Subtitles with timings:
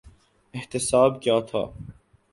[0.53, 1.63] احتساب کیا تھا۔